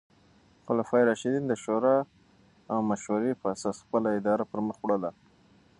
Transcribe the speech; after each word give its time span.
خلفای 0.65 1.03
راشدین 1.09 1.43
د 1.47 1.53
شورا 1.63 1.97
او 2.71 2.77
مشورې 2.89 3.39
په 3.41 3.45
اساس 3.55 3.77
خپله 3.85 4.09
اداره 4.19 4.43
پر 4.51 4.59
مخ 4.67 4.77
وړله. 4.81 5.11